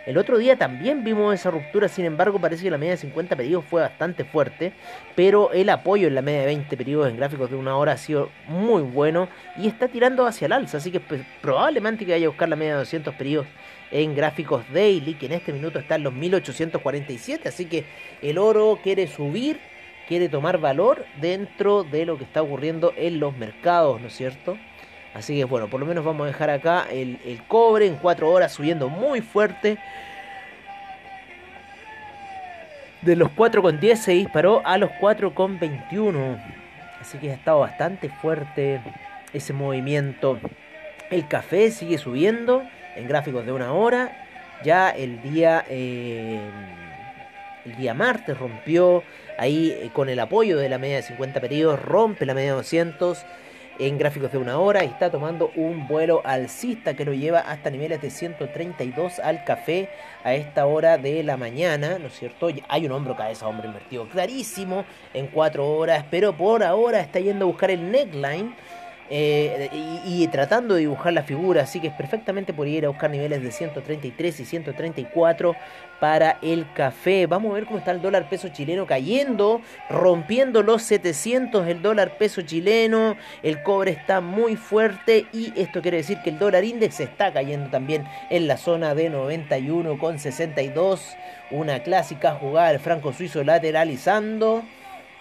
El 0.05 0.19
otro 0.19 0.37
día 0.37 0.55
también 0.55 1.03
vimos 1.03 1.33
esa 1.33 1.49
ruptura, 1.49 1.87
sin 1.87 2.05
embargo 2.05 2.39
parece 2.39 2.63
que 2.63 2.69
la 2.69 2.77
media 2.77 2.91
de 2.91 2.97
50 2.97 3.35
pedidos 3.35 3.65
fue 3.65 3.81
bastante 3.81 4.23
fuerte, 4.23 4.71
pero 5.15 5.51
el 5.51 5.67
apoyo 5.69 6.07
en 6.07 6.13
la 6.13 6.21
media 6.21 6.41
de 6.41 6.45
20 6.45 6.77
periodos 6.77 7.09
en 7.09 7.17
gráficos 7.17 7.49
de 7.49 7.55
una 7.55 7.75
hora 7.75 7.93
ha 7.93 7.97
sido 7.97 8.29
muy 8.47 8.83
bueno 8.83 9.27
y 9.57 9.67
está 9.67 9.87
tirando 9.87 10.27
hacia 10.27 10.45
el 10.45 10.51
alza, 10.51 10.77
así 10.77 10.91
que 10.91 10.99
pues, 10.99 11.21
probablemente 11.41 12.05
que 12.05 12.11
vaya 12.11 12.27
a 12.27 12.29
buscar 12.29 12.47
la 12.47 12.55
media 12.55 12.73
de 12.73 12.79
200 12.79 13.15
periodos 13.15 13.47
en 13.89 14.15
gráficos 14.15 14.63
daily, 14.71 15.15
que 15.15 15.25
en 15.25 15.31
este 15.31 15.51
minuto 15.51 15.79
está 15.79 15.95
en 15.95 16.03
los 16.03 16.13
1847, 16.13 17.49
así 17.49 17.65
que 17.65 17.85
el 18.21 18.37
oro 18.37 18.77
quiere 18.83 19.07
subir, 19.07 19.59
quiere 20.07 20.29
tomar 20.29 20.59
valor 20.59 21.03
dentro 21.19 21.83
de 21.83 22.05
lo 22.05 22.19
que 22.19 22.25
está 22.25 22.43
ocurriendo 22.43 22.93
en 22.95 23.19
los 23.19 23.35
mercados, 23.35 23.99
¿no 23.99 24.07
es 24.07 24.13
cierto? 24.13 24.55
Así 25.15 25.37
que 25.37 25.45
bueno, 25.45 25.69
por 25.69 25.79
lo 25.79 25.85
menos 25.85 26.03
vamos 26.03 26.25
a 26.25 26.27
dejar 26.27 26.49
acá 26.49 26.87
el, 26.91 27.41
cobre 27.47 27.87
en 27.87 27.95
4 27.95 28.29
horas 28.29 28.51
subiendo 28.51 28.89
muy 28.89 29.21
fuerte. 29.21 29.77
De 33.01 33.15
los 33.15 33.29
4,10 33.29 33.95
se 33.95 34.11
disparó 34.11 34.61
a 34.65 34.77
los 34.77 34.91
4,21. 34.91 36.37
Así 36.99 37.17
que 37.17 37.31
ha 37.31 37.33
estado 37.33 37.59
bastante 37.59 38.09
fuerte 38.09 38.81
ese 39.31 39.53
movimiento. 39.53 40.37
El 41.09 41.27
café 41.29 41.71
sigue 41.71 41.97
subiendo 41.97 42.63
en 42.97 43.07
gráficos 43.07 43.45
de 43.45 43.53
una 43.53 43.71
hora. 43.71 44.27
Ya 44.65 44.89
el 44.89 45.21
día, 45.21 45.63
eh, 45.69 46.41
el 47.63 47.75
día 47.77 47.93
martes 47.93 48.37
rompió 48.37 49.01
ahí 49.37 49.69
eh, 49.69 49.91
con 49.93 50.09
el 50.09 50.19
apoyo 50.19 50.57
de 50.57 50.67
la 50.67 50.77
media 50.77 50.97
de 50.97 51.03
50 51.03 51.39
periodos, 51.39 51.81
rompe 51.81 52.25
la 52.25 52.33
media 52.33 52.51
de 52.51 52.57
200 52.57 53.25
en 53.79 53.97
gráficos 53.97 54.31
de 54.31 54.37
una 54.37 54.59
hora 54.59 54.83
está 54.83 55.09
tomando 55.09 55.51
un 55.55 55.87
vuelo 55.87 56.21
alcista 56.23 56.93
que 56.93 57.05
lo 57.05 57.13
lleva 57.13 57.39
hasta 57.39 57.69
niveles 57.69 58.01
de 58.01 58.09
132 58.09 59.19
al 59.19 59.43
café 59.43 59.89
a 60.23 60.33
esta 60.33 60.65
hora 60.65 60.97
de 60.97 61.23
la 61.23 61.37
mañana, 61.37 61.99
¿no 61.99 62.07
es 62.07 62.17
cierto? 62.17 62.49
Hay 62.69 62.85
un 62.85 62.91
hombro 62.91 63.15
cabeza 63.15 63.47
hombre 63.47 63.67
invertido 63.67 64.07
clarísimo 64.07 64.85
en 65.13 65.27
4 65.27 65.67
horas, 65.67 66.05
pero 66.09 66.35
por 66.35 66.63
ahora 66.63 66.99
está 67.01 67.19
yendo 67.19 67.45
a 67.45 67.47
buscar 67.47 67.71
el 67.71 67.91
neckline 67.91 68.55
eh, 69.09 69.69
y, 70.05 70.27
tratando 70.29 70.73
de 70.73 70.81
dibujar 70.81 71.13
la 71.13 71.23
figura, 71.23 71.63
así 71.63 71.79
que 71.79 71.87
es 71.87 71.93
perfectamente 71.93 72.53
podría 72.53 72.77
ir 72.79 72.85
a 72.85 72.89
buscar 72.89 73.11
niveles 73.11 73.43
de 73.43 73.51
133 73.51 74.39
y 74.39 74.45
134 74.45 75.55
para 75.99 76.39
el 76.41 76.65
café. 76.73 77.27
Vamos 77.27 77.51
a 77.51 77.55
ver 77.55 77.65
cómo 77.65 77.77
está 77.77 77.91
el 77.91 78.01
dólar 78.01 78.27
peso 78.29 78.49
chileno 78.49 78.87
cayendo, 78.87 79.61
rompiendo 79.89 80.63
los 80.63 80.81
700 80.81 81.67
el 81.67 81.81
dólar 81.81 82.17
peso 82.17 82.41
chileno, 82.41 83.15
el 83.43 83.61
cobre 83.61 83.91
está 83.91 84.21
muy 84.21 84.55
fuerte 84.55 85.27
y 85.31 85.53
esto 85.55 85.81
quiere 85.81 85.97
decir 85.97 86.19
que 86.23 86.31
el 86.31 86.39
dólar 86.39 86.63
index 86.63 86.99
está 86.99 87.31
cayendo 87.31 87.69
también 87.69 88.05
en 88.29 88.47
la 88.47 88.57
zona 88.57 88.95
de 88.95 89.11
91,62, 89.11 91.15
una 91.51 91.83
clásica 91.83 92.33
jugada 92.33 92.69
del 92.69 92.79
franco 92.79 93.13
suizo 93.13 93.43
lateralizando. 93.43 94.63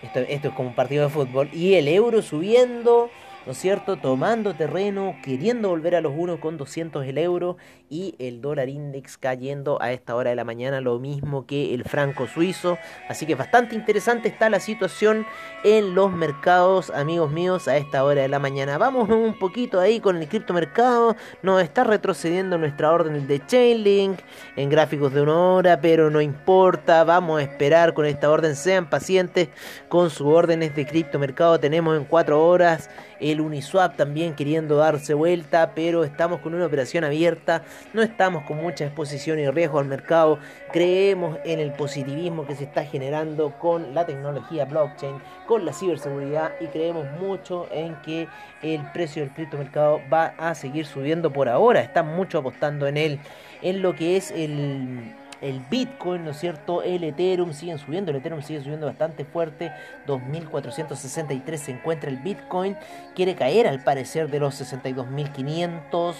Esto, 0.02 0.20
esto 0.20 0.48
es 0.48 0.54
como 0.54 0.70
un 0.70 0.74
partido 0.74 1.04
de 1.04 1.10
fútbol 1.10 1.48
y 1.52 1.74
el 1.74 1.88
euro 1.88 2.20
subiendo 2.20 3.10
¿no 3.46 3.52
es 3.52 3.58
cierto? 3.58 3.96
Tomando 3.96 4.54
terreno, 4.54 5.16
queriendo 5.22 5.68
volver 5.68 5.94
a 5.96 6.00
los 6.00 6.14
1,200 6.14 7.04
el 7.06 7.18
euro 7.18 7.56
y 7.90 8.14
el 8.18 8.40
dólar 8.40 8.68
index 8.68 9.18
cayendo 9.18 9.80
a 9.82 9.92
esta 9.92 10.14
hora 10.14 10.30
de 10.30 10.36
la 10.36 10.44
mañana, 10.44 10.80
lo 10.80 10.98
mismo 10.98 11.46
que 11.46 11.74
el 11.74 11.84
franco 11.84 12.26
suizo. 12.26 12.78
Así 13.08 13.26
que 13.26 13.34
bastante 13.34 13.74
interesante 13.74 14.28
está 14.28 14.48
la 14.48 14.60
situación 14.60 15.26
en 15.62 15.94
los 15.94 16.10
mercados, 16.12 16.90
amigos 16.90 17.30
míos, 17.30 17.68
a 17.68 17.76
esta 17.76 18.04
hora 18.04 18.22
de 18.22 18.28
la 18.28 18.38
mañana. 18.38 18.78
Vamos 18.78 19.08
un 19.10 19.38
poquito 19.38 19.80
ahí 19.80 20.00
con 20.00 20.16
el 20.16 20.28
criptomercado, 20.28 21.16
nos 21.42 21.62
está 21.62 21.84
retrocediendo 21.84 22.58
nuestra 22.58 22.90
orden 22.90 23.26
de 23.26 23.44
Chainlink 23.46 24.20
en 24.56 24.70
gráficos 24.70 25.12
de 25.12 25.22
una 25.22 25.36
hora, 25.36 25.80
pero 25.80 26.10
no 26.10 26.20
importa, 26.20 27.04
vamos 27.04 27.40
a 27.40 27.42
esperar 27.42 27.94
con 27.94 28.06
esta 28.06 28.30
orden, 28.30 28.56
sean 28.56 28.88
pacientes 28.88 29.48
con 29.88 30.10
sus 30.10 30.26
órdenes 30.26 30.74
de 30.74 30.86
criptomercado, 30.86 31.60
tenemos 31.60 31.96
en 31.96 32.04
4 32.04 32.44
horas 32.44 32.90
el 33.30 33.40
Uniswap 33.40 33.96
también 33.96 34.34
queriendo 34.34 34.76
darse 34.76 35.14
vuelta, 35.14 35.72
pero 35.74 36.04
estamos 36.04 36.40
con 36.40 36.54
una 36.54 36.66
operación 36.66 37.04
abierta, 37.04 37.62
no 37.94 38.02
estamos 38.02 38.44
con 38.44 38.58
mucha 38.58 38.84
exposición 38.84 39.38
y 39.38 39.48
riesgo 39.48 39.78
al 39.78 39.86
mercado, 39.86 40.38
creemos 40.72 41.38
en 41.44 41.58
el 41.58 41.72
positivismo 41.72 42.46
que 42.46 42.54
se 42.54 42.64
está 42.64 42.84
generando 42.84 43.58
con 43.58 43.94
la 43.94 44.04
tecnología 44.04 44.66
blockchain, 44.66 45.16
con 45.46 45.64
la 45.64 45.72
ciberseguridad 45.72 46.52
y 46.60 46.66
creemos 46.66 47.06
mucho 47.18 47.66
en 47.72 47.96
que 48.02 48.28
el 48.62 48.82
precio 48.92 49.22
del 49.22 49.32
criptomercado 49.32 50.00
va 50.12 50.34
a 50.38 50.54
seguir 50.54 50.84
subiendo 50.84 51.32
por 51.32 51.48
ahora, 51.48 51.80
están 51.80 52.14
mucho 52.14 52.38
apostando 52.38 52.86
en 52.86 52.98
él, 52.98 53.20
en 53.62 53.80
lo 53.80 53.94
que 53.94 54.18
es 54.18 54.30
el 54.32 55.14
el 55.44 55.60
Bitcoin, 55.70 56.24
¿no 56.24 56.30
es 56.30 56.38
cierto? 56.38 56.82
El 56.82 57.04
Ethereum 57.04 57.52
siguen 57.52 57.78
subiendo, 57.78 58.10
el 58.10 58.16
Ethereum 58.16 58.42
sigue 58.42 58.62
subiendo 58.62 58.86
bastante 58.86 59.24
fuerte, 59.24 59.70
2463 60.06 61.60
se 61.60 61.70
encuentra 61.72 62.08
el 62.10 62.16
Bitcoin, 62.16 62.76
quiere 63.14 63.34
caer 63.34 63.68
al 63.68 63.84
parecer 63.84 64.30
de 64.30 64.40
los 64.40 64.60
62.500. 64.60 66.14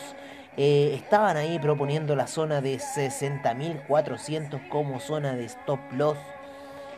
Eh, 0.56 0.92
estaban 0.94 1.36
ahí 1.36 1.58
proponiendo 1.58 2.14
la 2.14 2.28
zona 2.28 2.60
de 2.60 2.76
60.400 2.76 4.68
como 4.68 5.00
zona 5.00 5.34
de 5.34 5.46
stop 5.46 5.80
loss. 5.92 6.18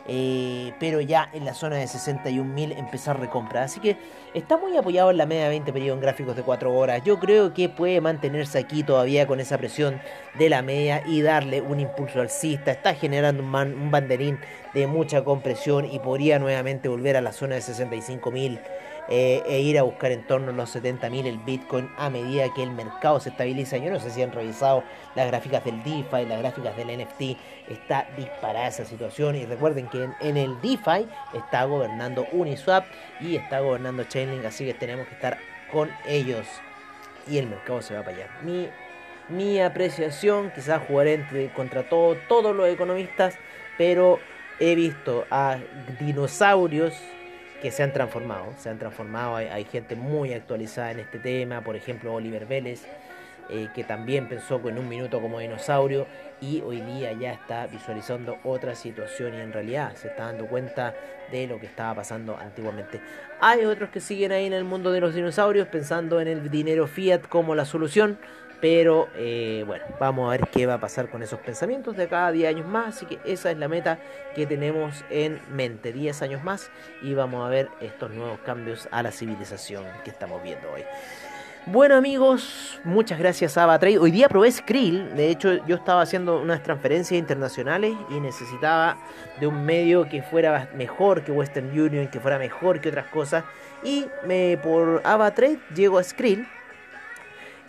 Eh, 0.07 0.73
pero 0.79 1.01
ya 1.01 1.29
en 1.33 1.43
la 1.43 1.53
zona 1.53 1.75
de 1.75 1.85
61.000 1.85 2.77
empezar 2.77 3.19
recompra. 3.19 3.63
Así 3.63 3.79
que 3.79 3.97
está 4.33 4.57
muy 4.57 4.77
apoyado 4.77 5.11
en 5.11 5.17
la 5.17 5.25
media 5.25 5.43
de 5.43 5.49
20 5.49 5.73
periodos 5.73 5.97
en 5.97 6.01
gráficos 6.01 6.35
de 6.35 6.43
4 6.43 6.73
horas. 6.73 7.03
Yo 7.03 7.19
creo 7.19 7.53
que 7.53 7.67
puede 7.67 7.99
mantenerse 7.99 8.57
aquí 8.57 8.83
todavía 8.83 9.27
con 9.27 9.39
esa 9.39 9.57
presión 9.57 9.99
de 10.39 10.49
la 10.49 10.61
media 10.61 11.03
y 11.05 11.21
darle 11.21 11.61
un 11.61 11.79
impulso 11.79 12.21
alcista. 12.21 12.71
Está 12.71 12.93
generando 12.95 13.43
un, 13.43 13.53
un 13.53 13.91
banderín 13.91 14.39
de 14.73 14.87
mucha 14.87 15.23
compresión 15.23 15.85
y 15.85 15.99
podría 15.99 16.39
nuevamente 16.39 16.87
volver 16.87 17.17
a 17.17 17.21
la 17.21 17.33
zona 17.33 17.55
de 17.55 17.61
65.000 17.61 18.59
eh, 19.09 19.41
e 19.47 19.59
ir 19.61 19.79
a 19.79 19.83
buscar 19.83 20.11
en 20.11 20.27
torno 20.27 20.51
a 20.51 20.53
los 20.53 20.75
70.000 20.75 21.25
el 21.25 21.37
Bitcoin 21.39 21.89
a 21.97 22.09
medida 22.09 22.53
que 22.53 22.63
el 22.63 22.71
mercado 22.71 23.19
se 23.19 23.29
estabiliza. 23.29 23.77
Yo 23.77 23.89
no 23.89 23.99
sé 23.99 24.09
si 24.09 24.21
han 24.21 24.31
revisado 24.31 24.83
las 25.15 25.27
gráficas 25.27 25.63
del 25.63 25.81
DeFi, 25.83 26.25
las 26.25 26.39
gráficas 26.39 26.75
del 26.75 26.87
NFT, 26.87 27.37
está 27.69 28.07
disparada 28.17 28.67
esa 28.67 28.85
situación 28.85 29.35
y 29.35 29.45
recuerden 29.45 29.87
que 29.87 30.09
en, 30.19 30.37
el 30.37 30.59
DeFi 30.61 31.07
está 31.33 31.63
gobernando 31.65 32.27
Uniswap 32.31 32.85
y 33.21 33.35
está 33.37 33.61
gobernando 33.61 34.03
Chainlink, 34.03 34.45
así 34.45 34.65
que 34.65 34.73
tenemos 34.73 35.07
que 35.07 35.15
estar 35.15 35.37
con 35.71 35.89
ellos 36.05 36.45
y 37.27 37.37
el 37.37 37.47
mercado 37.47 37.81
se 37.81 37.95
va 37.95 38.03
para 38.03 38.17
allá. 38.17 38.29
Mi, 38.41 38.69
mi 39.29 39.59
apreciación, 39.59 40.51
quizás 40.53 40.81
jugaré 40.87 41.13
entre, 41.13 41.49
contra 41.53 41.87
todo, 41.87 42.15
todos 42.27 42.55
los 42.55 42.67
economistas, 42.67 43.37
pero 43.77 44.19
he 44.59 44.75
visto 44.75 45.25
a 45.29 45.57
dinosaurios 45.99 46.93
que 47.61 47.71
se 47.71 47.83
han 47.83 47.93
transformado, 47.93 48.53
se 48.57 48.69
han 48.69 48.79
transformado, 48.79 49.35
hay, 49.35 49.65
gente 49.65 49.95
muy 49.95 50.33
actualizada 50.33 50.91
en 50.91 50.99
este 50.99 51.19
tema, 51.19 51.61
por 51.61 51.75
ejemplo 51.75 52.13
Oliver 52.13 52.45
Vélez, 52.45 52.85
eh, 53.49 53.69
que 53.73 53.83
también 53.83 54.27
pensó 54.27 54.61
en 54.67 54.77
un 54.77 54.89
minuto 54.89 55.21
como 55.21 55.39
dinosaurio 55.39 56.05
y 56.41 56.61
hoy 56.61 56.81
día 56.81 57.13
ya 57.13 57.31
está 57.31 57.65
visualizando 57.67 58.37
otra 58.43 58.75
situación 58.75 59.33
y 59.33 59.41
en 59.41 59.53
realidad 59.53 59.95
se 59.95 60.09
está 60.09 60.25
dando 60.25 60.47
cuenta 60.47 60.93
de 61.31 61.47
lo 61.47 61.59
que 61.59 61.65
estaba 61.65 61.95
pasando 61.95 62.37
antiguamente. 62.37 62.99
Hay 63.39 63.65
otros 63.65 63.89
que 63.89 64.01
siguen 64.01 64.31
ahí 64.31 64.45
en 64.45 64.53
el 64.53 64.63
mundo 64.63 64.91
de 64.91 64.99
los 64.99 65.15
dinosaurios 65.15 65.67
pensando 65.67 66.19
en 66.19 66.27
el 66.27 66.51
dinero 66.51 66.87
fiat 66.87 67.21
como 67.21 67.55
la 67.55 67.65
solución, 67.65 68.19
Pero 68.59 69.07
eh, 69.15 69.63
bueno, 69.67 69.85
vamos 69.99 70.27
a 70.27 70.31
ver 70.31 70.47
qué 70.51 70.65
va 70.65 70.75
a 70.75 70.79
pasar 70.79 71.09
con 71.09 71.21
esos 71.21 71.39
pensamientos 71.39 71.95
de 71.95 72.07
cada 72.07 72.31
10 72.31 72.55
años 72.55 72.67
más. 72.67 72.95
Así 72.95 73.05
que 73.05 73.19
esa 73.25 73.51
es 73.51 73.57
la 73.57 73.67
meta 73.67 73.99
que 74.35 74.47
tenemos 74.47 75.03
en 75.09 75.39
mente. 75.51 75.93
10 75.93 76.21
años 76.23 76.43
más 76.43 76.71
y 77.01 77.13
vamos 77.13 77.45
a 77.45 77.49
ver 77.49 77.69
estos 77.81 78.11
nuevos 78.11 78.39
cambios 78.39 78.87
a 78.91 79.03
la 79.03 79.11
civilización 79.11 79.85
que 80.03 80.09
estamos 80.09 80.41
viendo 80.41 80.71
hoy. 80.71 80.83
Bueno 81.69 81.95
amigos, 81.95 82.79
muchas 82.85 83.19
gracias 83.19 83.57
a 83.57 83.63
AvaTrade. 83.63 83.97
Hoy 83.97 84.09
día 84.09 84.29
probé 84.29 84.49
Skrill. 84.49 85.15
De 85.15 85.29
hecho, 85.29 85.65
yo 85.67 85.75
estaba 85.75 86.01
haciendo 86.01 86.41
unas 86.41 86.63
transferencias 86.63 87.19
internacionales 87.19 87.93
y 88.09 88.21
necesitaba 88.21 88.97
de 89.41 89.47
un 89.47 89.65
medio 89.65 90.07
que 90.07 90.23
fuera 90.23 90.69
mejor 90.77 91.25
que 91.25 91.33
Western 91.33 91.77
Union, 91.77 92.07
que 92.07 92.21
fuera 92.21 92.39
mejor 92.39 92.79
que 92.79 92.87
otras 92.87 93.07
cosas. 93.07 93.43
Y 93.83 94.05
me, 94.25 94.57
por 94.63 95.01
AvaTrade 95.03 95.59
llego 95.75 95.97
a 95.97 96.03
Skrill 96.03 96.47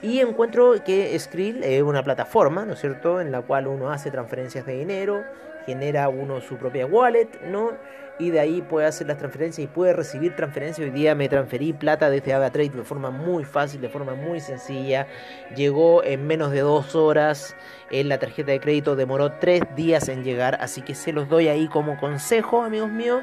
y 0.02 0.20
encuentro 0.20 0.74
que 0.84 1.18
Skrill 1.18 1.62
es 1.64 1.82
una 1.82 2.02
plataforma, 2.02 2.64
¿no 2.64 2.74
es 2.74 2.80
cierto?, 2.80 3.20
en 3.20 3.32
la 3.32 3.42
cual 3.42 3.66
uno 3.66 3.90
hace 3.90 4.10
transferencias 4.10 4.64
de 4.66 4.74
dinero, 4.74 5.24
genera 5.66 6.08
uno 6.08 6.40
su 6.40 6.56
propia 6.56 6.86
wallet, 6.86 7.28
¿no? 7.46 7.72
Y 8.20 8.30
de 8.30 8.40
ahí 8.40 8.62
puede 8.62 8.86
hacer 8.86 9.06
las 9.06 9.18
transferencias 9.18 9.64
y 9.64 9.68
puede 9.68 9.92
recibir 9.92 10.34
transferencias. 10.34 10.84
Hoy 10.84 10.90
día 10.90 11.14
me 11.14 11.28
transferí 11.28 11.72
plata 11.72 12.10
desde 12.10 12.32
AvaTrade 12.32 12.70
de 12.70 12.82
forma 12.82 13.10
muy 13.10 13.44
fácil, 13.44 13.80
de 13.80 13.88
forma 13.88 14.14
muy 14.14 14.40
sencilla. 14.40 15.06
Llegó 15.54 16.02
en 16.02 16.26
menos 16.26 16.50
de 16.50 16.60
dos 16.60 16.96
horas. 16.96 17.54
En 17.92 18.08
la 18.08 18.18
tarjeta 18.18 18.50
de 18.50 18.58
crédito 18.58 18.96
demoró 18.96 19.34
tres 19.34 19.62
días 19.76 20.08
en 20.08 20.24
llegar. 20.24 20.58
Así 20.60 20.82
que 20.82 20.96
se 20.96 21.12
los 21.12 21.28
doy 21.28 21.46
ahí 21.46 21.68
como 21.68 21.96
consejo, 22.00 22.62
amigos 22.62 22.90
míos. 22.90 23.22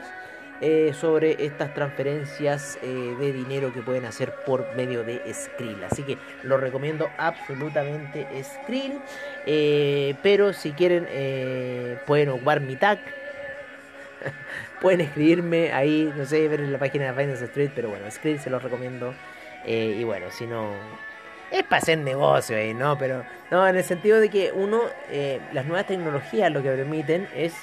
Eh, 0.62 0.94
sobre 0.94 1.46
estas 1.46 1.74
transferencias 1.74 2.80
eh, 2.82 3.16
de 3.20 3.34
dinero 3.34 3.74
que 3.74 3.82
pueden 3.82 4.06
hacer 4.06 4.34
por 4.46 4.74
medio 4.76 5.04
de 5.04 5.22
Skrill. 5.34 5.84
Así 5.84 6.04
que 6.04 6.18
lo 6.44 6.56
recomiendo 6.56 7.10
absolutamente 7.18 8.26
Skrill. 8.42 9.02
Eh, 9.46 10.16
pero 10.24 10.54
si 10.54 10.72
quieren 10.72 11.08
pueden 12.06 12.30
ocupar 12.30 12.62
mi 12.62 12.78
tag. 12.78 13.00
pueden 14.82 15.02
escribirme 15.02 15.74
ahí, 15.74 16.12
no 16.16 16.26
sé, 16.26 16.48
ver 16.48 16.62
en 16.62 16.72
la 16.72 16.80
página 16.80 17.12
de 17.12 17.22
Finance 17.22 17.46
Street. 17.46 17.72
Pero 17.76 17.90
bueno, 17.90 18.10
Skrill 18.10 18.40
se 18.40 18.50
los 18.50 18.64
recomiendo. 18.64 19.14
y 19.66 20.04
bueno, 20.06 20.32
si 20.32 20.48
no 20.48 20.72
es 21.52 21.64
para 21.64 21.82
hacer 21.82 21.98
negocio 21.98 22.56
ahí, 22.56 22.74
¿no? 22.74 22.98
Pero 22.98 23.26
no, 23.52 23.68
en 23.68 23.76
el 23.76 23.84
sentido 23.84 24.22
de 24.22 24.30
que 24.30 24.54
uno, 24.54 24.80
las 25.52 25.66
nuevas 25.66 25.86
tecnologías 25.86 26.50
lo 26.50 26.64
que 26.64 26.70
permiten 26.70 27.28
es 27.36 27.54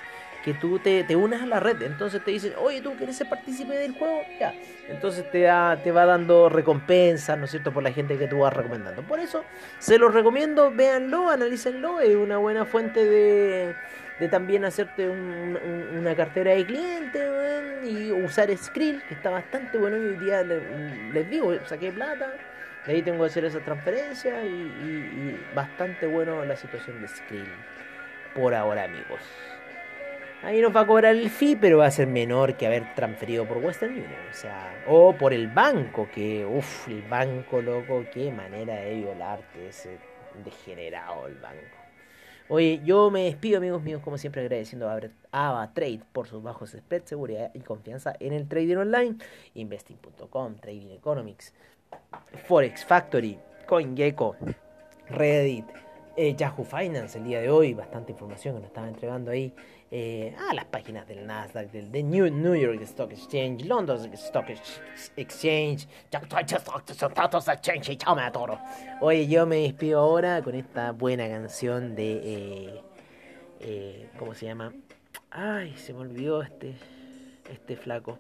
que 0.45 0.55
tú 0.55 0.79
te, 0.79 1.05
te, 1.05 1.17
unas 1.17 1.43
a 1.43 1.47
la 1.47 1.61
red. 1.61 1.81
Entonces 1.83 2.23
te 2.25 2.31
dicen, 2.31 2.55
oye, 2.59 2.81
tú 2.81 2.95
quieres 2.97 3.17
ser 3.17 3.29
partícipe 3.29 3.75
del 3.75 3.93
juego, 3.93 4.23
ya. 4.39 4.55
Entonces 4.89 5.31
te, 5.31 5.43
da, 5.43 5.77
te 5.83 5.93
va 5.93 6.05
dando 6.05 6.49
recompensas, 6.49 7.39
¿no 7.39 7.45
es 7.45 7.51
cierto?, 7.51 7.73
por 7.73 7.83
la 7.83 7.93
gente 7.93 8.19
que 8.19 8.27
tú 8.27 8.41
vas 8.41 8.53
recomendando. 8.53 9.03
Por 9.03 9.21
eso 9.21 9.45
se 9.79 9.99
los 9.99 10.13
recomiendo, 10.13 10.71
véanlo, 10.71 11.31
analícenlo. 11.31 12.01
Es 12.01 12.17
una 12.17 12.39
buena 12.39 12.65
fuente 12.65 13.05
de, 13.05 13.75
de 14.19 14.29
también 14.29 14.65
hacerte 14.65 15.09
una 15.09 16.15
cartera 16.15 16.53
de 16.53 16.67
cliente 16.67 17.21
y 17.85 18.13
usar 18.13 18.57
Skrill, 18.57 19.03
que 19.09 19.15
está 19.15 19.31
bastante 19.31 19.79
bueno. 19.79 19.97
hoy 19.97 20.17
día 20.17 20.43
les, 20.43 21.31
digo, 21.31 21.55
saqué 21.67 21.93
plata. 21.93 22.33
De 22.87 22.93
ahí 22.95 23.03
tengo 23.03 23.21
que 23.21 23.27
hacer 23.31 23.45
esa 23.45 23.61
transferencia 23.61 24.45
y, 24.45 24.49
y 24.49 25.47
bastante 25.55 26.07
bueno 26.07 26.45
la 26.45 26.57
situación 26.57 27.01
de 27.01 27.07
Skrill 27.07 27.47
por 28.35 28.55
ahora, 28.55 28.85
amigos. 28.85 29.21
Ahí 30.43 30.61
nos 30.61 30.75
va 30.75 30.81
a 30.81 30.87
cobrar 30.89 31.15
el 31.15 31.31
fee, 31.31 31.57
pero 31.57 31.79
va 31.79 31.87
a 31.87 31.91
ser 31.93 32.09
menor 32.09 32.57
que 32.57 32.67
haber 32.67 32.95
transferido 32.97 33.47
por 33.47 33.59
Western 33.59 33.93
Union. 33.93 34.11
O 34.29 34.35
sea, 34.35 34.85
o 34.89 35.13
por 35.17 35.33
el 35.33 35.47
banco, 35.47 36.09
que, 36.13 36.45
uff, 36.45 36.89
el 36.89 37.03
banco, 37.03 37.63
loco, 37.63 38.05
qué 38.13 38.33
manera 38.33 38.75
de 38.75 38.97
violarte 38.97 39.69
ese 39.69 39.99
degenerado 40.45 41.29
el 41.29 41.37
banco. 41.37 41.77
Oye, 42.49 42.81
yo 42.85 43.09
me 43.11 43.25
despido, 43.25 43.59
amigos 43.59 43.83
míos, 43.83 44.03
como 44.03 44.19
siempre, 44.19 44.43
agradeciendo 44.43 44.91
a 44.91 45.01
Ava 45.31 45.73
Trade 45.73 46.01
por 46.13 46.27
sus 46.27 46.43
bajos 46.43 46.71
spreads, 46.71 47.11
seguridad 47.11 47.53
y 47.55 47.61
confianza 47.61 48.15
en 48.19 48.33
el 48.33 48.49
trading 48.49 48.79
online. 48.79 49.19
Investing.com, 49.55 50.57
Trading 50.57 50.91
Economics, 50.91 51.55
Forex 52.49 52.85
Factory, 52.85 53.39
CoinGecko, 53.69 54.37
Reddit, 55.09 55.67
eh, 56.17 56.35
Yahoo 56.35 56.65
Finance 56.65 57.17
el 57.17 57.25
día 57.25 57.41
de 57.41 57.49
hoy, 57.49 57.75
bastante 57.75 58.13
información 58.13 58.57
que 58.57 58.61
nos 58.61 58.69
estaba 58.69 58.89
entregando 58.89 59.31
ahí 59.31 59.55
eh, 59.95 60.35
a 60.49 60.55
las 60.55 60.65
páginas 60.65 61.07
del 61.07 61.27
Nasdaq, 61.27 61.71
del 61.71 61.93
de 61.93 62.03
New, 62.03 62.31
New 62.31 62.55
York 62.55 62.81
Stock 62.81 63.13
Exchange, 63.13 63.67
London 63.67 64.11
Stock 64.15 64.47
Exchange. 65.17 65.87
Oye, 69.03 69.29
yo 69.29 69.45
me 69.45 69.57
despido 69.57 70.01
ahora 70.01 70.41
con 70.41 70.55
esta 70.55 70.93
buena 70.93 71.29
canción 71.29 71.95
de, 71.95 72.13
eh, 72.25 72.81
eh, 73.61 74.09
¿cómo 74.19 74.33
se 74.33 74.47
llama? 74.47 74.73
Ay, 75.31 75.75
se 75.77 75.93
me 75.93 75.99
olvidó 76.01 76.41
este, 76.41 76.75
este 77.51 77.77
flaco. 77.77 78.19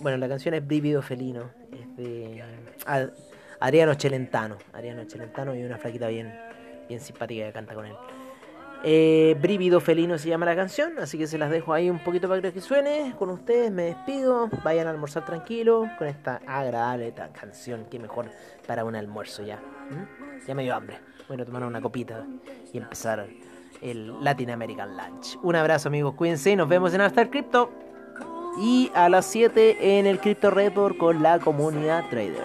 bueno, 0.00 0.18
la 0.18 0.28
canción 0.28 0.52
es 0.52 0.66
Vívido 0.66 1.00
Felino, 1.00 1.50
es 1.72 1.96
de 1.96 2.44
Adriano 3.58 3.94
Celentano, 3.94 4.58
Adriano 4.74 5.02
Celentano 5.08 5.54
y 5.54 5.62
una 5.62 5.78
flaquita 5.78 6.08
bien, 6.08 6.30
bien 6.88 7.00
simpática 7.00 7.46
que 7.46 7.52
canta 7.54 7.72
con 7.72 7.86
él. 7.86 7.96
Eh, 8.84 9.36
Brívido 9.40 9.80
Felino 9.80 10.18
se 10.18 10.28
llama 10.28 10.46
la 10.46 10.54
canción, 10.54 10.98
así 10.98 11.18
que 11.18 11.26
se 11.26 11.36
las 11.36 11.50
dejo 11.50 11.72
ahí 11.72 11.90
un 11.90 11.98
poquito 11.98 12.28
para 12.28 12.52
que 12.52 12.60
suene. 12.60 13.14
Con 13.18 13.30
ustedes 13.30 13.72
me 13.72 13.82
despido, 13.84 14.48
vayan 14.62 14.86
a 14.86 14.90
almorzar 14.90 15.24
tranquilo 15.24 15.88
con 15.98 16.06
esta 16.06 16.40
agradable 16.46 17.12
canción, 17.32 17.86
que 17.90 17.98
mejor 17.98 18.26
para 18.66 18.84
un 18.84 18.94
almuerzo 18.94 19.42
ya. 19.42 19.60
Ya 20.46 20.54
me 20.54 20.62
dio 20.62 20.74
hambre. 20.74 20.98
Bueno, 21.26 21.44
tomar 21.44 21.64
una 21.64 21.80
copita 21.80 22.24
y 22.72 22.78
empezar 22.78 23.26
el 23.82 24.22
Latin 24.22 24.50
American 24.50 24.96
Lunch. 24.96 25.38
Un 25.42 25.56
abrazo 25.56 25.88
amigos, 25.88 26.14
cuídense, 26.14 26.54
nos 26.56 26.68
vemos 26.68 26.94
en 26.94 27.00
Hasta 27.00 27.28
Crypto. 27.28 27.70
Y 28.60 28.90
a 28.94 29.08
las 29.08 29.26
7 29.26 29.98
en 29.98 30.06
el 30.06 30.18
Crypto 30.18 30.50
Report 30.50 30.96
con 30.96 31.22
la 31.22 31.38
comunidad 31.38 32.08
traders. 32.10 32.42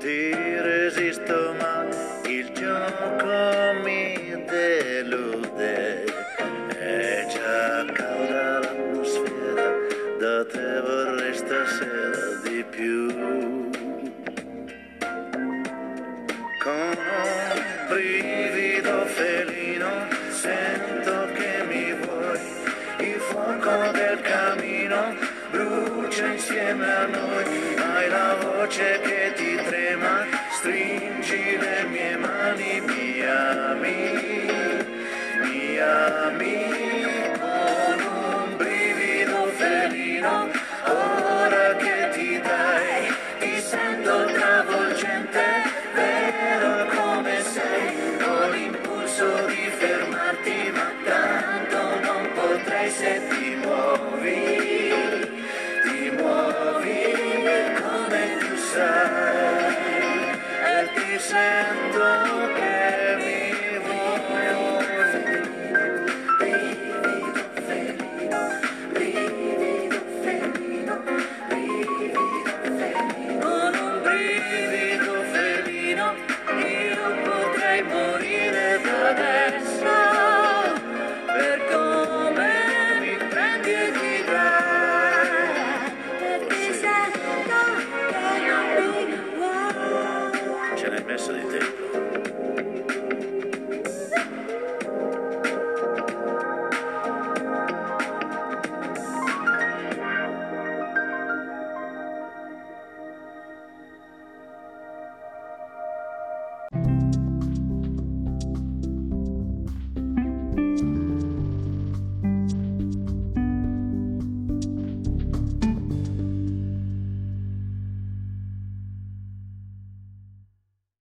Ti 0.00 0.32
resisto, 0.32 1.54
ma 1.60 1.86
il 2.26 2.50
gioco 2.52 3.80
mi 3.84 4.44
delude. 4.46 6.04
È 6.78 7.26
già 7.28 7.84
calda 7.92 8.58
l'atmosfera, 8.60 9.68
da 10.18 10.46
te 10.46 10.80
vorrei 10.80 11.34
stasera 11.34 12.40
di 12.44 12.64
più. 12.70 13.68
brivido 17.88 19.04
felino, 19.06 19.90
sento 20.30 21.28
che 21.34 21.64
mi 21.68 21.92
vuoi, 21.92 22.38
il 22.98 23.20
fuoco 23.20 23.90
del 23.92 24.20
camino 24.20 25.16
brucia 25.50 26.26
insieme 26.26 26.86
a 26.86 27.06
noi, 27.06 27.76
hai 27.76 28.08
la 28.08 28.36
voce 28.40 28.99